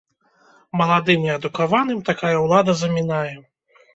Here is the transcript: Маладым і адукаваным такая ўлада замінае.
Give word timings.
Маладым 0.79 1.27
і 1.27 1.31
адукаваным 1.33 2.01
такая 2.09 2.33
ўлада 2.45 2.71
замінае. 2.83 3.35